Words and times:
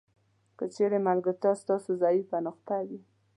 که 0.57 0.65
چیرې 0.73 0.99
ملګرتیا 1.07 1.51
ستاسو 1.63 1.91
ضعیفه 2.03 2.37
نقطه 2.47 2.77
وي. 2.87 2.99